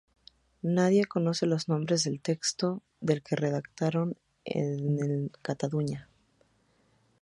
[0.63, 6.09] Nadie conoce los nombres del texto del que redactaron el de Cataluña.